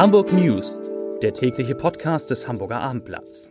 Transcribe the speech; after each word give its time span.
Hamburg 0.00 0.32
News, 0.32 0.80
der 1.20 1.34
tägliche 1.34 1.74
Podcast 1.74 2.30
des 2.30 2.48
Hamburger 2.48 2.80
Abendblatts. 2.80 3.50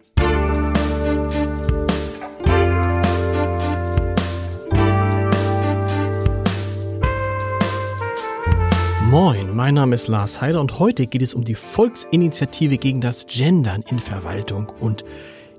Moin, 9.12 9.56
mein 9.56 9.76
Name 9.76 9.94
ist 9.94 10.08
Lars 10.08 10.42
Heider 10.42 10.60
und 10.60 10.80
heute 10.80 11.06
geht 11.06 11.22
es 11.22 11.36
um 11.36 11.44
die 11.44 11.54
Volksinitiative 11.54 12.80
gegen 12.80 13.00
das 13.00 13.28
Gendern 13.28 13.84
in 13.88 14.00
Verwaltung 14.00 14.74
und 14.80 15.06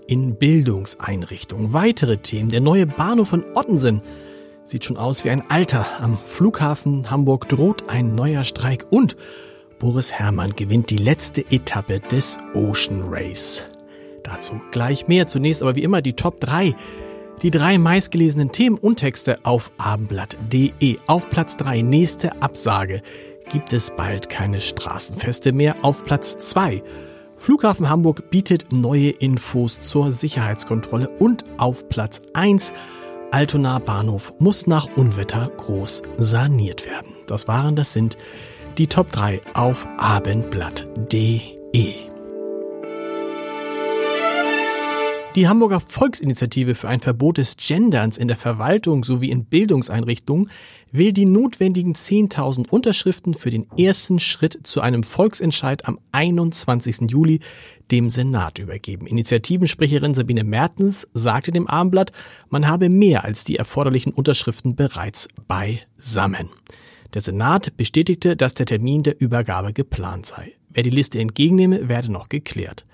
in 0.09 0.35
Bildungseinrichtungen. 0.35 1.73
Weitere 1.73 2.17
Themen, 2.17 2.51
der 2.51 2.63
neue 2.63 2.87
Bahnhof 2.87 3.33
in 3.33 3.45
Ottensen 3.55 4.03
sieht 4.65 4.87
schon 4.87 4.97
aus 4.97 5.25
wie 5.25 5.31
ein 5.31 5.49
alter. 5.53 5.87
Am 6.01 6.19
Flughafen 6.19 7.13
Hamburg 7.13 7.49
droht 7.49 7.89
ein 7.89 8.17
neuer 8.17 8.43
Streik 8.43 8.87
und 8.91 9.17
Boris 9.81 10.13
Herrmann 10.13 10.55
gewinnt 10.55 10.91
die 10.91 10.99
letzte 10.99 11.41
Etappe 11.51 12.01
des 12.01 12.37
Ocean 12.55 13.03
Race. 13.09 13.65
Dazu 14.23 14.61
gleich 14.71 15.09
mehr. 15.09 15.27
Zunächst 15.27 15.63
aber 15.63 15.75
wie 15.75 15.83
immer 15.83 16.03
die 16.03 16.13
Top 16.13 16.39
3. 16.39 16.77
Die 17.41 17.51
drei 17.51 17.79
meistgelesenen 17.79 18.53
Themen 18.53 18.77
und 18.77 18.99
Texte 18.99 19.39
auf 19.43 19.73
abendblatt.de. 19.79 20.99
Auf 21.07 21.31
Platz 21.31 21.57
3 21.57 21.81
nächste 21.81 22.43
Absage 22.43 23.01
gibt 23.51 23.73
es 23.73 23.91
bald 23.97 24.29
keine 24.29 24.61
Straßenfeste 24.61 25.53
mehr. 25.53 25.77
Auf 25.83 26.05
Platz 26.05 26.37
2 26.39 26.83
Flughafen 27.39 27.89
Hamburg 27.89 28.31
bietet 28.31 28.73
neue 28.73 29.09
Infos 29.09 29.81
zur 29.81 30.13
Sicherheitskontrolle 30.13 31.09
und 31.09 31.47
auf 31.57 31.89
Platz 31.89 32.21
1 32.35 32.75
Altona 33.31 33.79
Bahnhof 33.79 34.35
muss 34.41 34.67
nach 34.67 34.89
Unwetter 34.95 35.51
groß 35.57 36.03
saniert 36.19 36.85
werden. 36.85 37.15
Das 37.27 37.49
waren, 37.49 37.77
das 37.77 37.95
sind 37.95 38.19
die 38.79 38.87
Top 38.87 39.11
3 39.13 39.41
auf 39.55 39.87
abendblatt.de. 39.99 41.41
Die 45.37 45.49
Hamburger 45.49 45.79
Volksinitiative 45.79 46.75
für 46.75 46.89
ein 46.89 47.01
Verbot 47.01 47.39
des 47.39 47.57
Genderns 47.57 48.19
in 48.19 48.27
der 48.27 48.37
Verwaltung 48.37 49.05
sowie 49.05 49.31
in 49.31 49.45
Bildungseinrichtungen 49.45 50.51
will 50.91 51.13
die 51.13 51.25
notwendigen 51.25 51.95
10.000 51.95 52.69
Unterschriften 52.69 53.35
für 53.35 53.51
den 53.51 53.71
ersten 53.79 54.19
Schritt 54.19 54.59
zu 54.65 54.81
einem 54.81 55.05
Volksentscheid 55.05 55.87
am 55.87 56.01
21. 56.13 57.11
Juli 57.11 57.41
dem 57.93 58.11
Senat 58.11 58.59
übergeben. 58.59 59.07
Initiativensprecherin 59.07 60.15
Sabine 60.15 60.43
Mertens 60.43 61.09
sagte 61.15 61.53
dem 61.53 61.69
Abendblatt, 61.69 62.13
man 62.49 62.67
habe 62.67 62.89
mehr 62.89 63.25
als 63.25 63.45
die 63.45 63.57
erforderlichen 63.57 64.13
Unterschriften 64.13 64.75
bereits 64.75 65.29
beisammen. 65.47 66.49
Der 67.15 67.23
Senat 67.23 67.77
bestätigte, 67.77 68.37
dass 68.37 68.55
der 68.55 68.67
Termin 68.67 69.03
der 69.03 69.21
Übergabe 69.21 69.73
geplant 69.73 70.27
sei. 70.27 70.53
Wer 70.69 70.85
die 70.85 70.91
Liste 70.91 71.19
entgegennehme, 71.19 71.89
werde 71.89 72.13
noch 72.13 72.29
geklärt. 72.29 72.87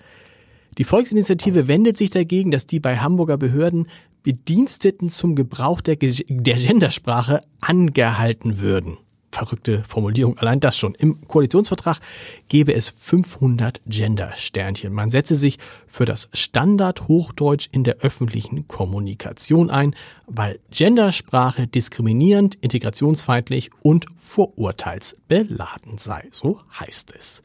Die 0.78 0.84
Volksinitiative 0.84 1.68
wendet 1.68 1.96
sich 1.96 2.10
dagegen, 2.10 2.50
dass 2.50 2.66
die 2.66 2.80
bei 2.80 2.98
Hamburger 2.98 3.36
Behörden 3.36 3.88
Bediensteten 4.22 5.08
zum 5.08 5.34
Gebrauch 5.34 5.80
der, 5.80 5.96
der 5.96 6.56
Gendersprache 6.56 7.42
angehalten 7.60 8.60
würden. 8.60 8.98
Verrückte 9.36 9.84
Formulierung, 9.86 10.38
allein 10.38 10.60
das 10.60 10.78
schon. 10.78 10.94
Im 10.94 11.28
Koalitionsvertrag 11.28 12.00
gäbe 12.48 12.72
es 12.72 12.88
500 12.88 13.82
Gender-Sternchen. 13.86 14.94
Man 14.94 15.10
setze 15.10 15.36
sich 15.36 15.58
für 15.86 16.06
das 16.06 16.30
Standard-Hochdeutsch 16.32 17.68
in 17.70 17.84
der 17.84 17.98
öffentlichen 17.98 18.66
Kommunikation 18.66 19.68
ein, 19.68 19.94
weil 20.26 20.58
Gendersprache 20.70 21.66
diskriminierend, 21.66 22.54
integrationsfeindlich 22.54 23.72
und 23.82 24.06
vorurteilsbeladen 24.16 25.98
sei. 25.98 26.26
So 26.30 26.60
heißt 26.80 27.14
es. 27.14 27.42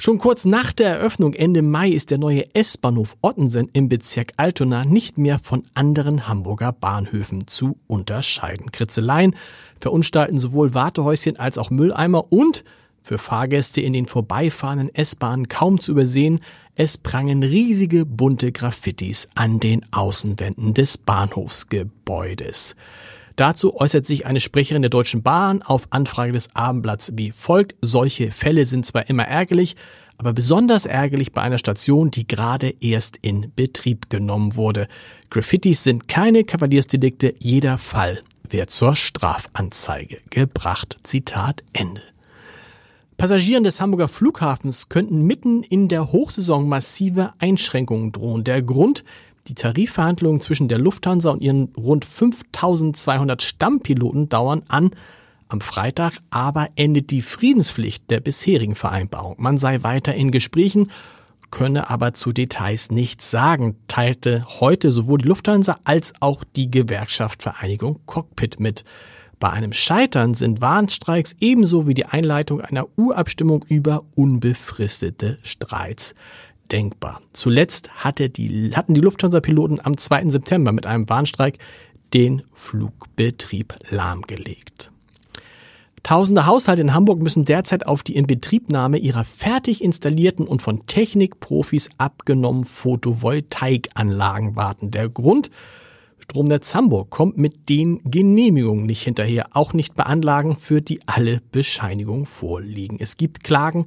Schon 0.00 0.18
kurz 0.18 0.44
nach 0.44 0.72
der 0.72 0.90
Eröffnung 0.90 1.34
Ende 1.34 1.60
Mai 1.60 1.88
ist 1.88 2.12
der 2.12 2.18
neue 2.18 2.54
S-Bahnhof 2.54 3.16
Ottensen 3.20 3.68
im 3.72 3.88
Bezirk 3.88 4.32
Altona 4.36 4.84
nicht 4.84 5.18
mehr 5.18 5.40
von 5.40 5.66
anderen 5.74 6.28
Hamburger 6.28 6.70
Bahnhöfen 6.70 7.48
zu 7.48 7.80
unterscheiden. 7.88 8.70
Kritzeleien 8.70 9.34
verunstalten 9.80 10.38
sowohl 10.38 10.72
Wartehäuschen 10.72 11.36
als 11.36 11.58
auch 11.58 11.70
Mülleimer 11.70 12.32
und 12.32 12.62
für 13.02 13.18
Fahrgäste 13.18 13.80
in 13.80 13.92
den 13.92 14.06
vorbeifahrenden 14.06 14.94
S-Bahnen 14.94 15.48
kaum 15.48 15.80
zu 15.80 15.90
übersehen, 15.90 16.38
es 16.76 16.96
prangen 16.96 17.42
riesige 17.42 18.06
bunte 18.06 18.52
Graffitis 18.52 19.26
an 19.34 19.58
den 19.58 19.84
Außenwänden 19.90 20.74
des 20.74 20.96
Bahnhofsgebäudes. 20.96 22.76
Dazu 23.38 23.76
äußert 23.76 24.04
sich 24.04 24.26
eine 24.26 24.40
Sprecherin 24.40 24.82
der 24.82 24.88
Deutschen 24.88 25.22
Bahn 25.22 25.62
auf 25.62 25.86
Anfrage 25.90 26.32
des 26.32 26.48
Abendblatts 26.56 27.12
wie 27.14 27.30
folgt. 27.30 27.76
Solche 27.80 28.32
Fälle 28.32 28.64
sind 28.64 28.84
zwar 28.84 29.08
immer 29.08 29.28
ärgerlich, 29.28 29.76
aber 30.16 30.32
besonders 30.32 30.86
ärgerlich 30.86 31.30
bei 31.30 31.42
einer 31.42 31.58
Station, 31.58 32.10
die 32.10 32.26
gerade 32.26 32.74
erst 32.80 33.16
in 33.22 33.52
Betrieb 33.54 34.10
genommen 34.10 34.56
wurde. 34.56 34.88
Graffitis 35.30 35.84
sind 35.84 36.08
keine 36.08 36.42
Kavaliersdelikte, 36.42 37.32
jeder 37.38 37.78
Fall 37.78 38.18
wird 38.50 38.72
zur 38.72 38.96
Strafanzeige 38.96 40.18
gebracht. 40.30 40.98
Zitat 41.04 41.62
Ende. 41.72 42.02
Passagieren 43.18 43.62
des 43.62 43.80
Hamburger 43.80 44.08
Flughafens 44.08 44.88
könnten 44.88 45.22
mitten 45.22 45.62
in 45.62 45.86
der 45.86 46.10
Hochsaison 46.10 46.68
massive 46.68 47.30
Einschränkungen 47.38 48.10
drohen. 48.10 48.42
Der 48.42 48.62
Grund, 48.62 49.04
die 49.48 49.54
Tarifverhandlungen 49.54 50.40
zwischen 50.40 50.68
der 50.68 50.78
Lufthansa 50.78 51.30
und 51.30 51.42
ihren 51.42 51.72
rund 51.76 52.04
5200 52.04 53.42
Stammpiloten 53.42 54.28
dauern 54.28 54.62
an. 54.68 54.90
Am 55.48 55.60
Freitag 55.60 56.18
aber 56.30 56.68
endet 56.76 57.10
die 57.10 57.22
Friedenspflicht 57.22 58.10
der 58.10 58.20
bisherigen 58.20 58.74
Vereinbarung. 58.74 59.36
Man 59.38 59.56
sei 59.56 59.82
weiter 59.82 60.14
in 60.14 60.30
Gesprächen, 60.30 60.88
könne 61.50 61.88
aber 61.88 62.12
zu 62.12 62.32
Details 62.32 62.90
nichts 62.90 63.30
sagen, 63.30 63.76
teilte 63.88 64.46
heute 64.60 64.92
sowohl 64.92 65.18
die 65.18 65.28
Lufthansa 65.28 65.78
als 65.84 66.12
auch 66.20 66.44
die 66.44 66.70
Gewerkschaft 66.70 67.42
Vereinigung 67.42 68.00
Cockpit 68.04 68.60
mit. 68.60 68.84
Bei 69.40 69.50
einem 69.50 69.72
Scheitern 69.72 70.34
sind 70.34 70.60
Warnstreiks 70.60 71.36
ebenso 71.40 71.86
wie 71.86 71.94
die 71.94 72.06
Einleitung 72.06 72.60
einer 72.60 72.86
Urabstimmung 72.96 73.64
über 73.68 74.04
unbefristete 74.16 75.38
Streits 75.42 76.14
denkbar. 76.72 77.20
Zuletzt 77.32 77.90
hatte 78.04 78.30
die, 78.30 78.72
hatten 78.74 78.94
die 78.94 79.00
Lufthansa-Piloten 79.00 79.80
am 79.82 79.96
2. 79.96 80.30
September 80.30 80.72
mit 80.72 80.86
einem 80.86 81.08
Warnstreik 81.08 81.58
den 82.14 82.42
Flugbetrieb 82.54 83.74
lahmgelegt. 83.90 84.90
Tausende 86.02 86.46
Haushalte 86.46 86.80
in 86.80 86.94
Hamburg 86.94 87.20
müssen 87.20 87.44
derzeit 87.44 87.86
auf 87.86 88.02
die 88.02 88.16
Inbetriebnahme 88.16 88.98
ihrer 88.98 89.24
fertig 89.24 89.82
installierten 89.82 90.46
und 90.46 90.62
von 90.62 90.86
Technikprofis 90.86 91.90
abgenommenen 91.98 92.64
Photovoltaikanlagen 92.64 94.56
warten. 94.56 94.90
Der 94.90 95.08
Grund? 95.08 95.50
Stromnetz 96.18 96.74
Hamburg 96.74 97.10
kommt 97.10 97.38
mit 97.38 97.68
den 97.68 98.02
Genehmigungen 98.04 98.86
nicht 98.86 99.02
hinterher, 99.02 99.48
auch 99.52 99.72
nicht 99.72 99.94
bei 99.94 100.04
Anlagen, 100.04 100.56
für 100.56 100.80
die 100.80 101.00
alle 101.06 101.40
Bescheinigungen 101.52 102.26
vorliegen. 102.26 102.98
Es 103.00 103.16
gibt 103.16 103.42
Klagen 103.44 103.86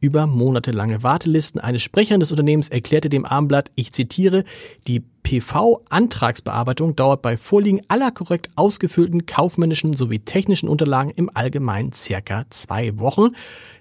über 0.00 0.26
monatelange 0.26 1.02
Wartelisten. 1.02 1.60
Eine 1.60 1.80
Sprecherin 1.80 2.20
des 2.20 2.30
Unternehmens 2.30 2.68
erklärte 2.68 3.08
dem 3.08 3.24
Armblatt, 3.24 3.70
ich 3.74 3.92
zitiere, 3.92 4.44
die 4.86 5.02
PV-Antragsbearbeitung 5.22 6.96
dauert 6.96 7.20
bei 7.20 7.36
Vorliegen 7.36 7.82
aller 7.88 8.10
korrekt 8.10 8.48
ausgefüllten 8.56 9.26
kaufmännischen 9.26 9.92
sowie 9.92 10.20
technischen 10.20 10.68
Unterlagen 10.68 11.10
im 11.10 11.30
Allgemeinen 11.34 11.92
circa 11.92 12.44
zwei 12.50 12.98
Wochen. 12.98 13.30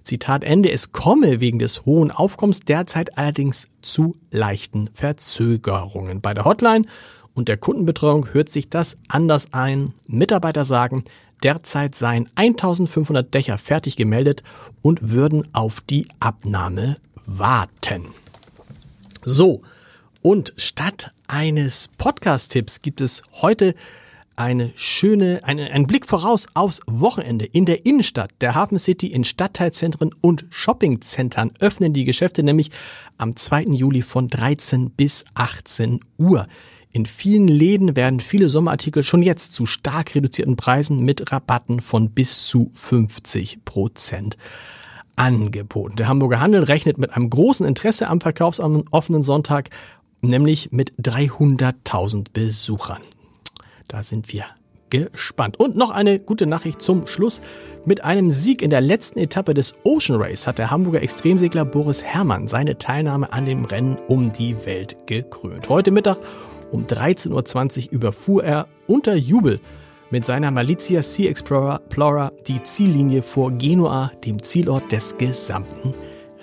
Zitat 0.04 0.44
Ende, 0.44 0.72
es 0.72 0.92
komme 0.92 1.40
wegen 1.40 1.60
des 1.60 1.86
hohen 1.86 2.12
Aufkommens 2.12 2.62
derzeit 2.62 3.18
allerdings 3.18 3.68
zu 3.82 4.18
leichten 4.32 4.90
Verzögerungen. 4.94 6.22
Bei 6.22 6.34
der 6.34 6.46
Hotline 6.46 6.86
und 7.34 7.48
der 7.48 7.58
Kundenbetreuung 7.58 8.34
hört 8.34 8.50
sich 8.50 8.70
das 8.70 8.98
anders 9.08 9.54
ein. 9.54 9.94
Mitarbeiter 10.08 10.66
sagen, 10.66 11.04
Derzeit 11.44 11.96
seien 11.96 12.30
1500 12.36 13.34
Dächer 13.34 13.58
fertig 13.58 13.96
gemeldet 13.96 14.44
und 14.82 15.12
würden 15.12 15.48
auf 15.54 15.82
die 15.82 16.08
Abnahme 16.20 16.98
warten. 17.26 18.06
So, 19.24 19.62
und 20.22 20.54
statt 20.58 21.12
eines 21.28 21.90
Podcast-Tipps 21.98 22.82
gibt 22.82 23.02
es 23.02 23.24
heute 23.42 23.76
eine 24.38 24.72
schöne, 24.76 25.42
eine, 25.44 25.72
einen 25.72 25.88
Blick 25.88 26.06
voraus 26.06 26.48
aufs 26.54 26.82
Wochenende. 26.86 27.46
In 27.46 27.66
der 27.66 27.86
Innenstadt 27.86 28.32
der 28.40 28.56
Hafen 28.56 28.78
City 28.78 29.08
in 29.08 29.24
Stadtteilzentren 29.24 30.12
und 30.22 30.46
Shoppingzentren 30.50 31.52
öffnen 31.60 31.92
die 31.92 32.06
Geschäfte 32.06 32.44
nämlich 32.44 32.72
am 33.18 33.36
2. 33.36 33.64
Juli 33.64 34.04
von 34.04 34.28
13 34.28 34.92
bis 34.92 35.26
18 35.34 36.00
Uhr. 36.18 36.48
In 36.92 37.06
vielen 37.06 37.48
Läden 37.48 37.96
werden 37.96 38.20
viele 38.20 38.50
Sommerartikel 38.50 39.04
schon 39.04 39.22
jetzt 39.22 39.54
zu 39.54 39.66
stark 39.66 40.16
reduzierten 40.16 40.56
Preisen 40.56 41.04
mit 41.04 41.32
Rabatten 41.32 41.82
von 41.82 42.12
bis 42.12 42.46
zu 42.46 42.72
50 42.74 43.66
Prozent 43.66 44.38
angeboten. 45.16 45.98
Der 45.98 46.08
Hamburger 46.08 46.40
Handel 46.40 46.64
rechnet 46.64 46.98
mit 46.98 47.12
einem 47.12 47.30
großen 47.30 47.66
Interesse 47.66 48.08
am 48.08 48.22
verkaufsoffenen 48.22 49.24
Sonntag, 49.24 49.70
nämlich 50.22 50.72
mit 50.72 50.94
300.000 51.02 52.28
Besuchern. 52.32 53.02
Da 53.88 54.04
sind 54.04 54.32
wir 54.32 54.46
gespannt. 54.90 55.60
Und 55.60 55.76
noch 55.76 55.90
eine 55.90 56.20
gute 56.20 56.46
Nachricht 56.46 56.82
zum 56.82 57.08
Schluss. 57.08 57.42
Mit 57.86 58.04
einem 58.04 58.30
Sieg 58.30 58.62
in 58.62 58.70
der 58.70 58.82
letzten 58.82 59.20
Etappe 59.20 59.54
des 59.54 59.76
Ocean 59.84 60.22
Race 60.22 60.48
hat 60.48 60.60
der 60.60 60.72
Hamburger 60.72 61.02
Extremsegler 61.02 61.66
Boris 61.66 62.04
Herrmann 62.04 62.48
seine 62.48 62.78
Teilnahme 62.78 63.32
an 63.34 63.46
dem 63.46 63.66
Rennen 63.66 63.98
um 64.08 64.32
die 64.32 64.66
Welt 64.66 64.98
gekrönt. 65.08 65.70
Heute 65.70 65.92
Mittag 65.92 66.18
um 66.72 66.86
13.20 66.86 67.88
Uhr 67.88 67.94
überfuhr 67.94 68.44
er 68.44 68.68
unter 68.88 69.16
Jubel 69.16 69.60
mit 70.10 70.26
seiner 70.26 70.52
Malizia 70.52 71.02
Sea 71.02 71.30
Explorer 71.30 72.32
die 72.48 72.64
Ziellinie 72.64 73.22
vor 73.22 73.52
Genua, 73.52 74.10
dem 74.26 74.42
Zielort 74.42 74.92
des 74.92 75.18
gesamten 75.18 75.94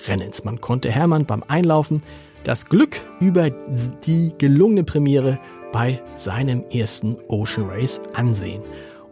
Rennens. 0.06 0.44
Man 0.44 0.60
konnte 0.60 0.90
Hermann 0.90 1.26
beim 1.26 1.42
Einlaufen 1.48 2.02
das 2.44 2.66
Glück 2.66 3.00
über 3.20 3.50
die 3.50 4.34
gelungene 4.36 4.84
Premiere 4.84 5.38
bei 5.72 6.02
seinem 6.14 6.64
ersten 6.70 7.16
Ocean 7.28 7.68
Race 7.68 8.00
ansehen. 8.14 8.62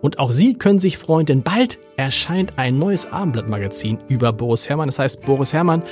Und 0.00 0.18
auch 0.18 0.32
Sie 0.32 0.54
können 0.54 0.80
sich 0.80 0.98
freuen, 0.98 1.26
denn 1.26 1.42
bald 1.42 1.78
erscheint 1.96 2.58
ein 2.58 2.78
neues 2.78 3.10
Abendblattmagazin 3.10 4.00
über 4.08 4.32
Boris 4.32 4.68
Herrmann. 4.68 4.88
Das 4.88 4.98
heißt, 4.98 5.22
Boris 5.22 5.52
Herrmann 5.52 5.82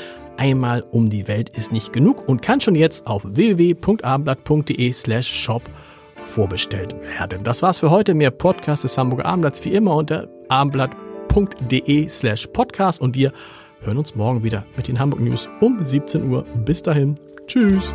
einmal 0.41 0.83
um 0.91 1.11
die 1.11 1.29
Welt 1.29 1.51
ist 1.51 1.71
nicht 1.71 1.93
genug 1.93 2.27
und 2.27 2.41
kann 2.41 2.61
schon 2.61 2.75
jetzt 2.75 3.07
auf 3.07 3.23
www.abendblatt.de 3.25 4.93
slash 4.93 5.29
shop 5.29 5.63
vorbestellt 6.23 6.97
werden. 7.03 7.45
Das 7.45 7.63
war's 7.63 7.79
für 7.81 7.91
heute. 7.91 8.15
Mehr 8.15 8.31
Podcast 8.31 8.85
des 8.85 8.97
Hamburger 8.97 9.27
Abendblatts 9.27 9.65
wie 9.65 9.73
immer 9.75 9.95
unter 9.95 10.29
abendblatt.de 10.49 12.09
slash 12.09 12.47
podcast 12.49 13.01
und 13.01 13.17
wir 13.17 13.33
hören 13.83 13.99
uns 13.99 14.15
morgen 14.15 14.43
wieder 14.43 14.65
mit 14.77 14.89
den 14.89 14.99
Hamburg 14.99 15.21
News 15.21 15.49
um 15.61 15.83
17 15.83 16.31
Uhr. 16.31 16.45
Bis 16.65 16.83
dahin. 16.83 17.15
Tschüss. 17.47 17.95